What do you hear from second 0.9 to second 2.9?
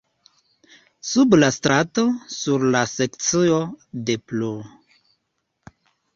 Sub la strato, sur la